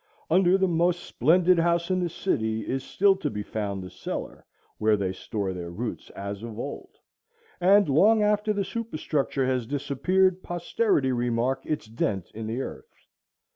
Under 0.31 0.57
the 0.57 0.67
most 0.67 1.03
splendid 1.03 1.59
house 1.59 1.91
in 1.91 1.99
the 1.99 2.09
city 2.09 2.61
is 2.67 2.83
still 2.83 3.15
to 3.17 3.29
be 3.29 3.43
found 3.43 3.83
the 3.83 3.91
cellar 3.91 4.47
where 4.79 4.97
they 4.97 5.13
store 5.13 5.53
their 5.53 5.69
roots 5.69 6.09
as 6.15 6.41
of 6.41 6.57
old, 6.57 6.97
and 7.59 7.87
long 7.87 8.23
after 8.23 8.51
the 8.51 8.65
superstructure 8.65 9.45
has 9.45 9.67
disappeared 9.67 10.41
posterity 10.41 11.11
remark 11.11 11.63
its 11.67 11.85
dent 11.85 12.31
in 12.31 12.47
the 12.47 12.61
earth. 12.61 12.91